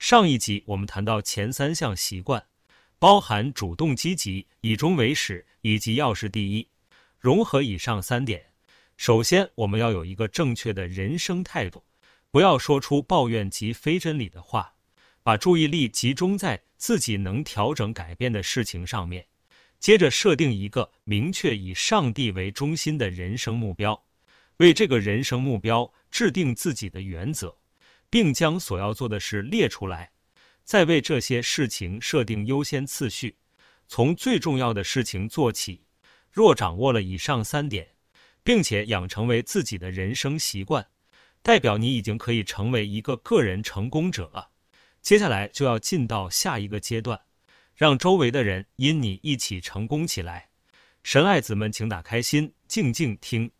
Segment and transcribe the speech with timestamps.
[0.00, 2.46] 上一集我们谈到前三项习惯，
[2.98, 6.66] 包含主动积极、以终为始以及要事第一。
[7.18, 8.46] 融合以上三点，
[8.96, 11.84] 首先我们要有一个正确的人生态度，
[12.30, 14.72] 不要说出抱怨及非真理的话，
[15.22, 19.26] 把注意力集中在自己能调整改变的事情上面。
[19.78, 24.02] 接着设定一个明确以上帝为中心的人生目标，
[24.56, 27.54] 为这个人生目标制定自己的原则。
[28.10, 30.10] 并将所要做的事列出来，
[30.64, 33.38] 再为这些事情设定优先次序，
[33.88, 35.84] 从最重要的事情做起。
[36.30, 37.94] 若掌握了以上三点，
[38.42, 40.88] 并且养成为自己的人生习惯，
[41.42, 44.50] 代表你已经可以成为一个个人成功者了。
[45.02, 47.20] 接下来就要进到下一个阶段，
[47.74, 50.50] 让周围的人因你一起成功起来。
[51.02, 53.50] 神爱子们，请打开心，静静听。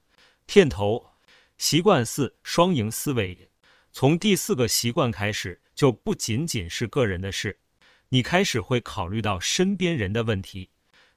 [0.46, 1.10] 片头，
[1.56, 3.49] 习惯四：双赢思维。
[3.92, 7.58] 从第四个习惯开始，就不仅仅是个人的事，
[8.10, 10.70] 你开始会考虑到身边人的问题。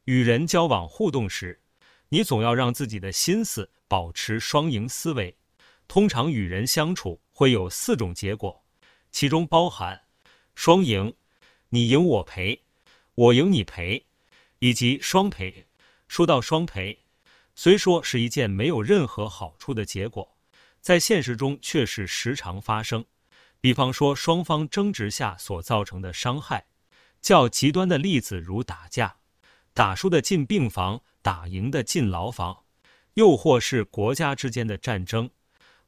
[0.06, 1.61] 与人交往互动时，
[2.09, 5.38] 你总要让自己的心思保持双赢思维。
[5.88, 8.64] 通常与人相处会有四种结果，
[9.11, 10.02] 其中包含
[10.55, 11.14] 双赢，
[11.70, 12.64] 你赢我赔，
[13.16, 14.05] 我赢你赔，
[14.59, 15.67] 以及双赔。
[16.08, 17.00] 说到双赔，
[17.53, 20.33] 虽说是一件没有任何好处的结果。
[20.84, 23.06] 在现实中却是时常发生，
[23.62, 26.66] 比方说双方争执下所造成的伤害，
[27.22, 29.16] 较极端的例子如打架，
[29.73, 32.66] 打输的进病房，打赢的进牢房，
[33.14, 35.30] 又或是国家之间的战争，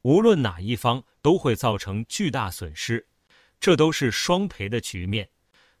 [0.00, 3.06] 无论哪一方都会造成巨大损失，
[3.60, 5.28] 这都是双赔的局面，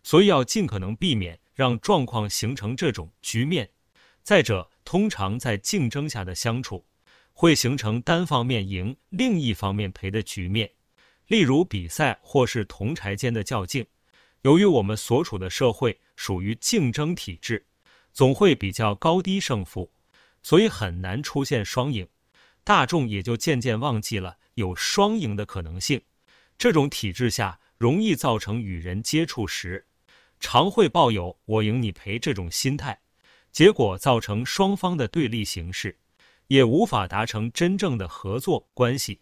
[0.02, 3.70] 所以要尽可能避免让状况形成这种局面。
[4.22, 6.84] 再者，通常在竞争下的相处。
[7.38, 10.70] 会形成单方面赢，另一方面赔的局面，
[11.26, 13.86] 例如比赛或是同侪间的较劲。
[14.40, 17.66] 由于我们所处的社会属于竞争体制，
[18.14, 19.92] 总会比较高低胜负，
[20.42, 22.08] 所以很难出现双赢。
[22.64, 26.00] 大众也就渐渐忘记了有双赢的可能性。
[26.56, 29.86] 这种体制下，容易造成与人接触时，
[30.40, 32.98] 常会抱有我赢你赔这种心态，
[33.52, 35.98] 结果造成双方的对立形式。
[36.48, 39.20] 也无法达成真正的合作关系。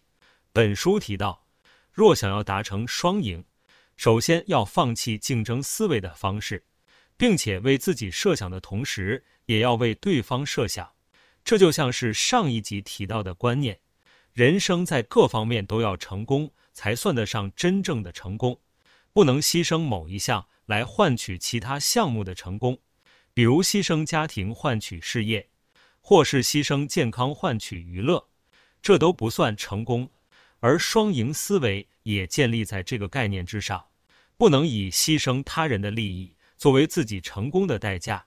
[0.51, 1.45] 本书提到，
[1.91, 3.43] 若想要达成双赢，
[3.97, 6.65] 首先要放弃竞争思维的方式，
[7.17, 10.93] 并且为自己设想的同时，也要为对方设想。
[11.43, 13.79] 这就像是上一集提到的观念：
[14.33, 18.59] 人生在各方面都要成功，才算得上真正的成功。
[19.13, 22.79] 不能牺牲某一项来换取其他项目的成功，
[23.33, 25.47] 比如牺牲家庭换取事业。
[26.07, 28.27] 或是牺牲健康换取娱乐，
[28.79, 30.07] 这都不算成功。
[30.59, 33.83] 而双赢思维也建立在这个概念之上，
[34.37, 38.23] 不能以牺牲他人的利益作为自己成功的代价。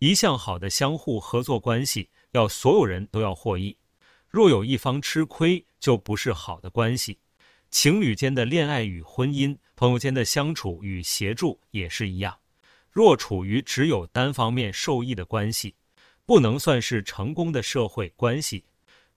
[0.00, 3.78] 一项好的相互合作关系，要所有人都要获益。
[4.28, 7.20] 若有一方吃亏，就不是好的关系。
[7.70, 12.38] 情侣间的恋爱与婚姻，朋友间的相处与协助也是一样。
[12.90, 15.74] 若处于只有单方面受益的关系，
[16.26, 18.64] 不能算是成功的社会关系。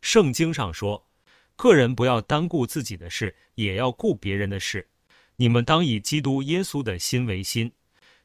[0.02, 1.08] 圣经上说，
[1.56, 4.88] 个人不要单顾自己的事，也要顾别人的事。
[5.38, 7.72] 你们当以基督耶稣的心为心。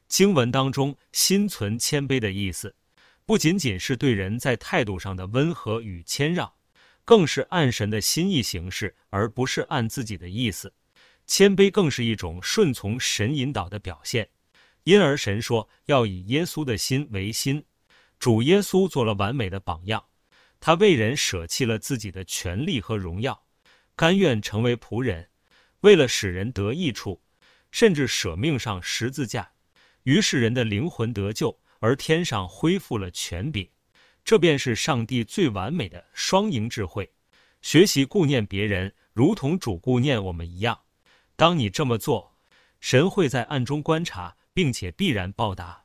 [0.07, 2.75] 经文当中“心存谦卑”的意思，
[3.25, 6.51] 不仅仅是对人在态度上的温和与谦让，
[7.03, 10.73] 更是按神的心意行事，而不是按自己的意思。
[11.25, 14.29] 谦卑更是一种顺从神引导的表现。
[14.83, 17.63] 因而神说要以耶稣的心为心。
[18.23, 20.05] 主耶稣做了完美的榜样，
[20.61, 23.43] 他为人舍弃了自己的权利和荣耀，
[23.97, 25.29] 甘愿成为仆人，
[25.81, 27.21] 为了使人得益处，
[27.69, 29.51] 甚至舍命上十字架，
[30.03, 33.69] 于是人的灵魂得救，而天上恢复了权柄。
[34.23, 37.11] 这便是上帝最完美的双赢智慧。
[37.61, 40.79] 学习顾念别人，如同主顾念我们一样。
[41.35, 42.37] 当你这么做，
[42.79, 45.82] 神会在暗中观察，并且必然报答。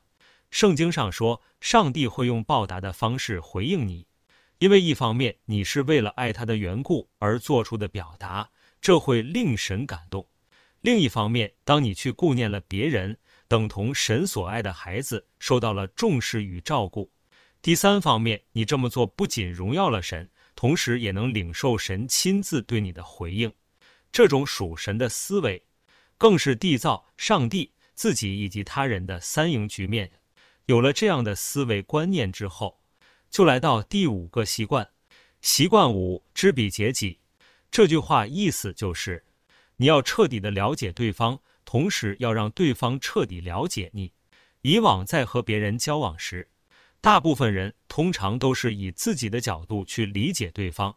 [0.51, 4.07] 圣经上说，上帝会用报答的方式回应你，
[4.57, 8.49] 因为一方面你是为了爱他的缘故而做出的表达，
[8.81, 10.23] 这会令神感动；
[10.81, 13.17] 另一方面，当你去顾念了别人，
[13.47, 17.11] 等同神所爱的孩子受到了重视与照顾。
[17.61, 23.53] 第三方面，你这么做不仅荣耀了神，同时也能领受神亲自对你的回应。
[24.11, 25.63] 这种属神的思维，
[26.17, 30.11] 更是缔造上帝自己以及他人的三赢局面。
[30.69, 32.79] 有了这样的思维观念之后，
[33.31, 34.87] 就来到第五个习惯。
[35.41, 37.17] 习惯五：知彼解己。
[37.71, 39.25] 这句话意思就是，
[39.77, 44.13] 你要彻底的了解对方，同时要让对方彻底了解你。
[44.61, 46.47] 以往在和别人交往时，
[47.01, 50.95] 大部分人通常都是以自己的角度去理解对方，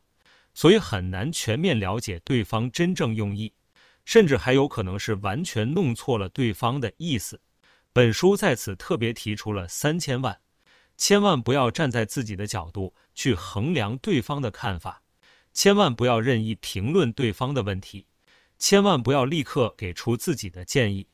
[0.52, 3.50] 所以很难全面了解对方真正用意，
[4.04, 7.40] 甚至还有可能是完全弄错了对方的意思。
[7.94, 10.40] 本书在此特别提出了三千万，
[10.96, 15.02] 千万不要站在自己的角度去衡量对方的看法，
[15.52, 18.06] 千万不要任意评论对方的问题，
[18.58, 21.08] 千万不要立刻给出自己的建议，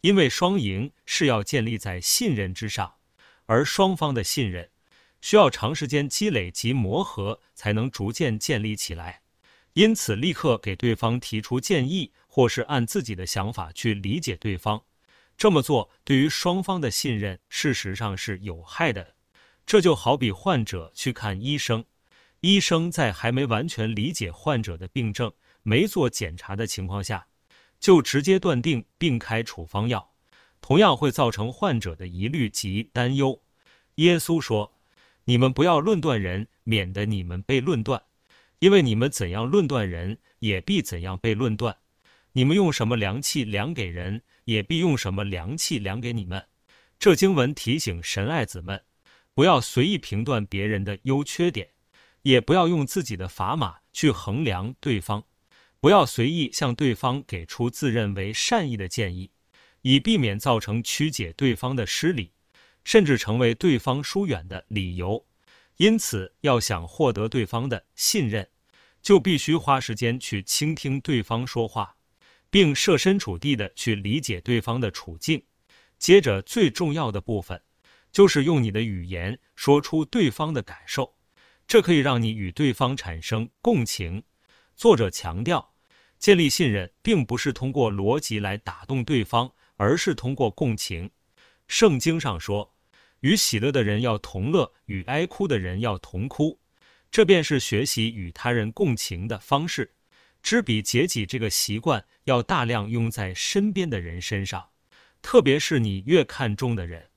[0.00, 2.94] 因为双赢是要建立在信任之上。
[3.44, 4.70] 而双方的信任
[5.20, 9.20] 需要长时间积累及磨合，才能逐渐建立起来。
[9.74, 14.84] 因此，立刻给对方提出建议，或是按自己的想法去理解对方，
[15.42, 19.16] 这么做对于双方的信任，事实上是有害的。
[19.66, 21.84] 这就好比患者去看医生，
[22.42, 25.32] 医生在还没完全理解患者的病症、
[25.64, 27.26] 没做检查的情况下，
[27.80, 30.12] 就直接断定并开处方药。
[30.60, 33.42] 同样会造成患者的疑虑及担忧。
[33.96, 34.72] 耶稣说
[35.26, 38.00] ：“你们不要论断人，免得你们被论断。
[38.60, 41.78] 因为你们怎样论断人，也必怎样被论断。
[42.34, 46.46] 你们用什么量器量给人，也必用什么量器量给你们。”
[46.98, 48.82] 这经文提醒神爱子们，
[49.34, 51.70] 不要随意评断别人的优缺点，
[52.22, 55.24] 也不要用自己的砝码去衡量对方，
[55.80, 59.30] 不要随意向对方给出自认为善意的建议。
[59.84, 62.30] 以避免造成曲解对方的失礼，
[62.84, 65.26] 甚至成为对方疏远的理由。
[65.78, 68.48] 因此，要想获得对方的信任，
[69.02, 71.96] 就必须花时间去倾听对方说话，
[72.52, 75.42] 并设身处地的去理解对方的处境。
[75.98, 77.60] 接着，最重要的部分
[78.12, 81.16] 就是用你的语言说出对方的感受，
[81.66, 84.22] 这可以让你与对方产生共情。
[84.76, 85.74] 作者强调，
[86.18, 89.50] 建立信任并不是通过逻辑来打动对方。
[89.76, 91.10] 而是通过共情。
[91.66, 92.72] 圣经上说
[93.20, 96.60] ：“与喜乐的人要同乐，与哀哭的人要同哭。”
[97.10, 99.92] 这便是学习与他人共情的方式。
[100.42, 104.70] 知彼解己这个习惯要大量用在身边的人身上，
[105.22, 107.10] 特别是你越看重的人，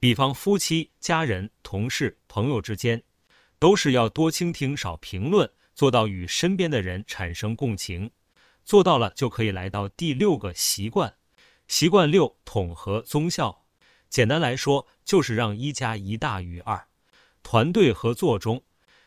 [0.00, 3.02] 比方夫妻、家人、同事、朋友之间，
[3.58, 8.10] 都是要多倾听、少评论，做到与身边的人产生共情。
[8.64, 11.14] 做到了，就可以来到第六个习惯。
[11.68, 13.64] 习惯六：统合综效。
[14.08, 16.88] 简单来说，就是让一加一大于二。
[17.42, 18.64] 团队合作中，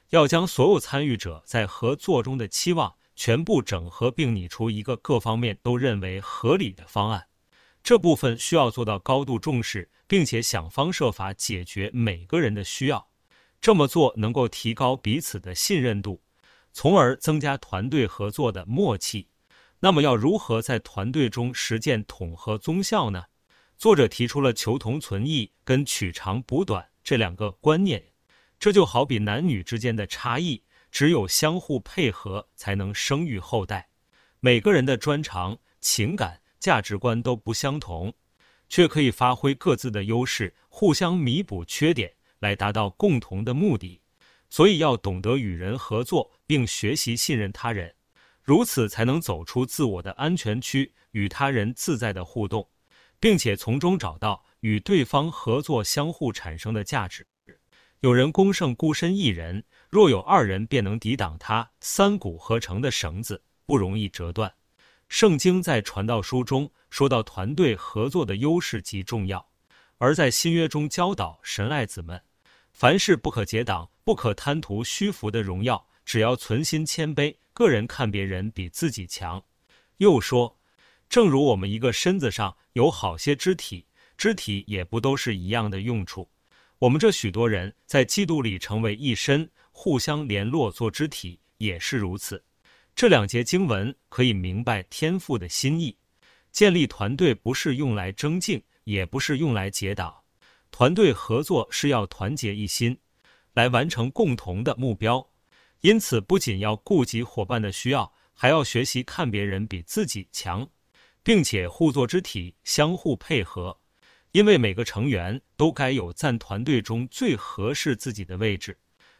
[0.09, 7.27] 要将所有参与者在合作中的期望全部整合，并拟出一个各方面都认为合理的方案。
[7.81, 13.09] 这部分需要做到高度重视，并且想方设法解决每个人的需要。
[13.61, 16.21] 这么做能够提高彼此的信任度，
[16.73, 19.29] 从而增加团队合作的默契。
[19.79, 23.25] 那么要如何在团队中实践统合综效呢？
[23.77, 28.03] 作者提出了求同存异跟取长补短这两个观念。
[28.57, 30.63] 这就好比男女之间的差异，
[30.95, 33.89] 只有相互配合才能生育后代。
[34.39, 38.13] 每个人的专长、情感、价值观都不相同，
[38.69, 43.99] 却可以发挥各自的优势，互相弥补缺点，来达到共同的目的。
[44.49, 47.93] 所以要懂得与人合作，并学习信任他人。
[48.41, 52.69] 如此才能走出自我的安全区，与他人自在的互动，
[53.19, 57.27] 并且从中找到与对方合作相互产生的价值。
[57.99, 61.71] 有人功胜孤身一人，若有二人，便能抵挡他。
[61.79, 64.53] 三股合成的绳子不容易折断。
[65.07, 69.47] 圣经在传道书中说到团队合作的优势及重要，
[69.97, 72.21] 而在新约中教导神爱子们，
[72.73, 77.35] 凡事不可结党，不可贪图虚浮的荣耀，只要存心谦卑。
[77.53, 79.41] 个人看别人比自己强，
[79.97, 80.57] 又说，
[81.07, 83.85] 正如我们一个身子上有好些肢体，
[84.17, 86.29] 肢体也不都是一样的用处。
[86.79, 92.41] 我们这许多人在基督里成为一身，互相联络做肢体，也是如此。
[92.95, 95.95] 这两节经文可以明白天父的心意。
[96.53, 100.15] 建立团队不是用来争竞，也不是用来结党。
[100.71, 102.97] 团队合作是要团结一心，
[103.53, 105.29] 来完成共同的目标。
[105.81, 110.65] 因此，不仅要顾及伙伴的需要，还要学习看别人比自己强，
[111.21, 113.77] 并且互作肢体，相互配合。
[114.31, 118.77] 因为每个成员都该有在团队中最合适自己的位置。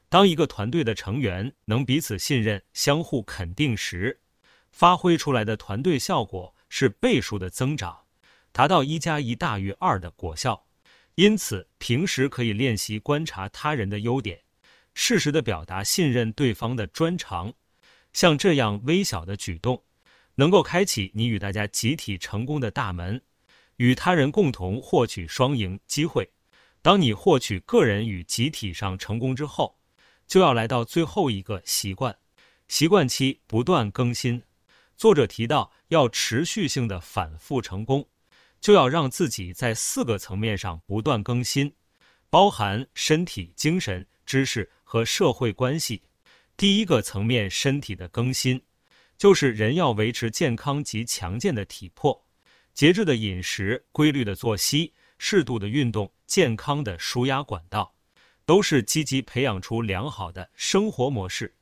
[0.09, 4.21] 当一个团队的成员能彼此信任、相互肯定时，
[4.71, 8.05] 发挥出来的团队效果是倍数的增长，
[8.51, 10.65] 达到一加一大于二的果效。
[11.15, 14.41] 因此，平时可以练习观察他人的优点。
[14.93, 17.53] 适时地表达信任对方的专长，
[18.13, 19.83] 像这样微小的举动，
[20.35, 23.21] 能够开启你与大家集体成功的大门，
[23.77, 26.31] 与他人共同获取双赢机会。
[26.81, 29.77] 当你获取个人与集体上成功之后，
[30.27, 32.17] 就要来到最后一个习惯，
[32.67, 34.41] 习惯七不断更新。
[34.97, 38.07] 作者提到，要持续性的反复成功，
[38.61, 41.73] 就要让自己在四个层面上不断更新，
[42.29, 46.03] 包含身体、精神、知识和社会关系。
[46.57, 48.61] 第一个层面，身体的更新。
[49.17, 52.25] 就是人要维持健康及强健的体魄，
[52.73, 57.94] 节制的饮食、规律的作息、适度的运动、健康的舒压管道，
[58.45, 61.55] 都是积极培养出良好的生活模式。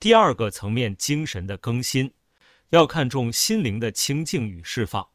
[0.00, 2.12] 第二个层面，精神的更新，
[2.70, 5.08] 要看重心灵的清净与释放，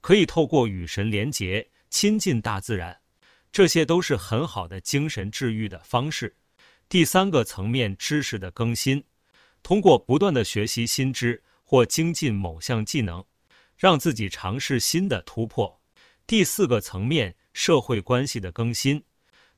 [0.00, 3.00] 可以透过与神连结、亲近大自然，
[3.50, 6.36] 这些都是很好的精神治愈的方式。
[6.88, 9.02] 第三个层面，知识的更新。
[9.62, 13.24] 通过不断的学习新知或精进某项技能，
[13.76, 15.80] 让自己尝试新的突破。
[16.26, 19.02] 第四个层面，社会关系的更新，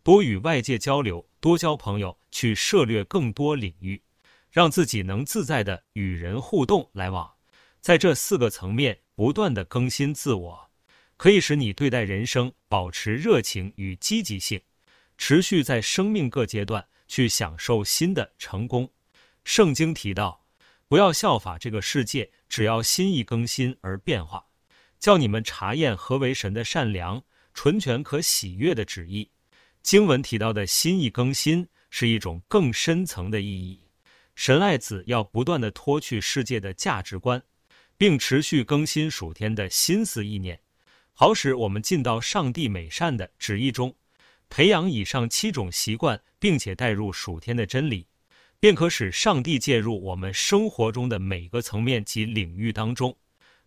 [0.08, 4.02] 多与外界交流，多交朋友，去涉猎更多领域，
[4.50, 7.30] 让自己能自在的与人互动来往。
[7.82, 10.70] 在这四个层面不断的更新自我，
[11.18, 14.58] 可以使你对待人生保持热情与积极性，
[15.18, 18.90] 持续在生命各阶段去享受新的成功。
[19.44, 20.46] 圣经提到，
[20.88, 24.46] 不要效法这个世界，只要心意更新而变化，
[24.98, 27.22] 叫你们查验何为神的善良、
[27.52, 29.30] 纯全、可喜悦的旨意。
[29.82, 33.80] 经文提到的心意更新是一种更深层的意义。
[34.34, 37.42] 神爱子要不断地脱去世界的价值观，
[37.96, 40.60] 并持续更新属天的心思意念，
[41.12, 43.94] 好使我们进到上帝美善的旨意中，
[44.48, 48.06] 培养以上七种习惯，并且带入属天的真理。
[48.60, 53.16] 便可使上帝介入我们生活中的每个层面及领域当中，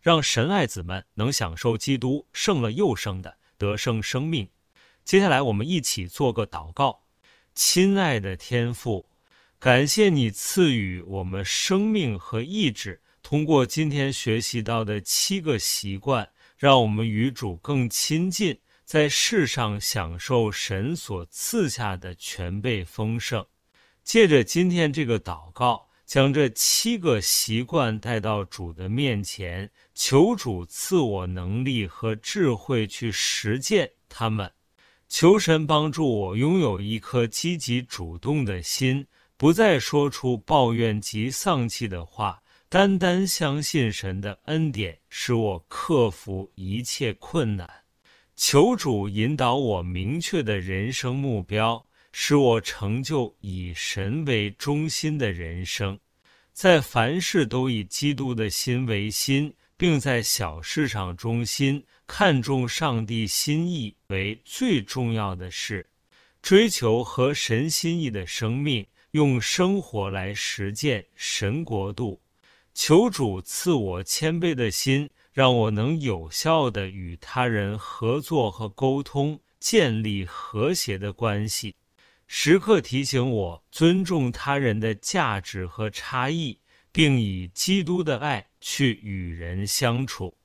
[0.01, 4.49] 让神爱子们能享受基督胜了又胜的得胜生命。
[5.03, 7.03] 接下来，我们一起做个祷告：
[7.53, 9.07] 亲爱的天父，
[9.59, 23.45] 感谢你赐予我们生命和意志，通过今天学习到的七个习惯，让我们与主更亲近，在世上享受神所赐下的全备丰盛。
[24.03, 34.51] 借着今天这个祷告，将这七个习惯带到主的面前，求主赐我能力和智慧去实践他们。
[35.11, 47.69] 求神帮助我拥有一颗积极主动的心，不再说出抱怨及丧气的话，单单相信神的恩典，使我克服一切困难。
[48.37, 51.85] 求主引导我明确的人生目标。
[52.13, 55.97] 使我成就以神为中心的人生，
[56.51, 65.89] 在凡事都以基督的心为心，并在小事上忠心，看重上帝心意为最重要的事，
[66.39, 72.21] 追求和神心意的生命，用生活来实践神国度。
[72.75, 81.75] 求主赐我谦卑的心，让我能有效地与他人合作和沟通，建立和谐的关系。
[82.27, 86.59] 时刻提醒我尊重他人的价值和差异，
[86.91, 90.37] 并以基督的爱去与人相处。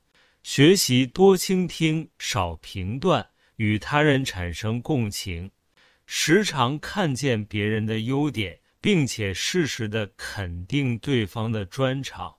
[0.43, 5.51] 学习多倾听，少评断，与他人产生共情，
[6.07, 12.35] 时常看见别人的优点，并且适时地肯定对方的专长，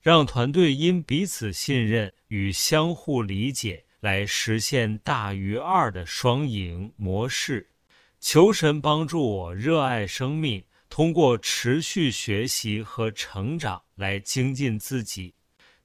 [0.00, 7.70] 让团队因彼此信任与相互理解来实现大于二的双赢模式。
[8.18, 15.32] 求神帮助我热爱生命，通过持续学习和成长来精进自己，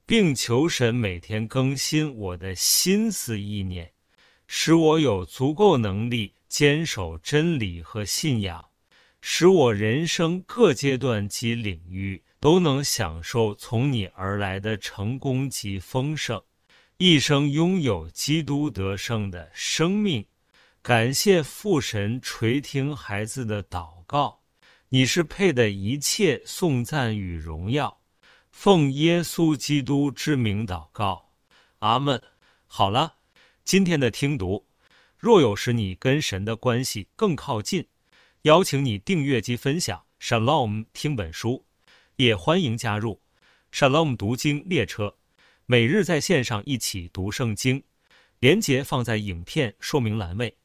[0.04, 3.90] 并求神每天更新我的心思意念，
[4.46, 8.62] 使我有足够能力坚守真理和信仰，
[9.22, 16.38] 使我人生各阶段及领域都能享受从你而来的成功及丰盛，
[16.98, 20.26] 一生拥有基督得胜的生命。
[20.82, 24.42] 感谢父神垂听孩子的祷告，
[24.90, 28.00] 你是配的一切颂赞与荣耀。
[28.50, 31.30] 奉耶稣基督之名祷告，
[31.80, 32.22] 阿门。
[32.66, 33.16] 好了，
[33.64, 34.66] 今天的听读，
[35.18, 37.86] 若有使你跟神的关系更靠近，
[38.42, 41.66] 邀请你订阅及分享 Shalom 听本书，
[42.16, 43.20] 也欢迎加入
[43.70, 45.18] Shalom 读经列车，
[45.66, 47.82] 每日在线上一起读圣经。
[48.40, 50.56] 连结放在影片说明栏位。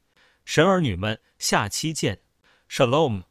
[0.46, 2.20] 神儿女们，下期见
[2.70, 3.24] ，Shalom。